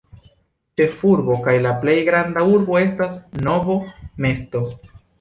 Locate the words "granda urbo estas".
2.09-3.23